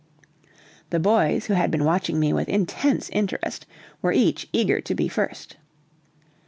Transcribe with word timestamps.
The 0.89 0.99
boys, 0.99 1.45
who 1.45 1.53
had 1.53 1.69
been 1.69 1.85
watching 1.85 2.19
me 2.19 2.33
with 2.33 2.49
intense 2.49 3.07
interest, 3.09 3.67
were 4.01 4.11
each 4.11 4.47
eager 4.51 4.81
to 4.81 4.95
be 4.95 5.07
first. 5.07 5.57